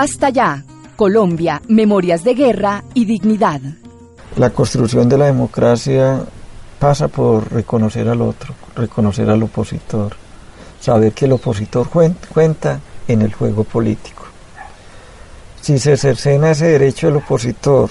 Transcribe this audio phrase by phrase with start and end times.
[0.00, 0.62] Basta ya.
[0.94, 3.60] Colombia, Memorias de Guerra y Dignidad.
[4.36, 6.20] La construcción de la democracia
[6.78, 10.14] pasa por reconocer al otro, reconocer al opositor,
[10.78, 14.22] saber que el opositor cuenta en el juego político.
[15.60, 17.90] Si se cercena ese derecho del opositor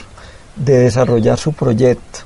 [0.55, 2.19] de desarrollar su proyecto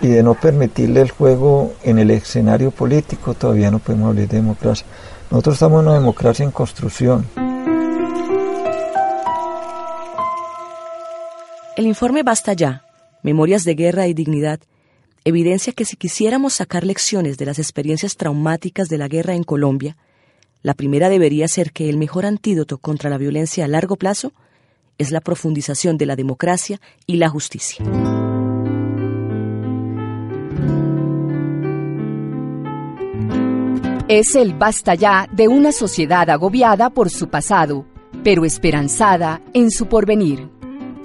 [0.00, 4.38] y de no permitirle el juego en el escenario político, todavía no podemos hablar de
[4.38, 4.84] democracia.
[5.30, 7.43] Nosotros estamos en una democracia en construcción.
[11.76, 12.84] El informe Basta ya,
[13.24, 14.60] Memorias de Guerra y Dignidad,
[15.24, 19.96] evidencia que si quisiéramos sacar lecciones de las experiencias traumáticas de la guerra en Colombia,
[20.62, 24.32] la primera debería ser que el mejor antídoto contra la violencia a largo plazo
[24.98, 27.84] es la profundización de la democracia y la justicia.
[34.06, 37.84] Es el basta ya de una sociedad agobiada por su pasado,
[38.22, 40.53] pero esperanzada en su porvenir.